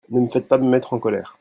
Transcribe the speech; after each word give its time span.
Ne 0.09 0.21
me 0.21 0.29
faites 0.29 0.47
pas 0.47 0.57
me 0.57 0.67
mettre 0.67 0.93
en 0.93 0.99
colère. 0.99 1.29